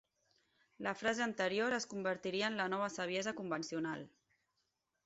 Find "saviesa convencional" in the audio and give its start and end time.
2.97-4.05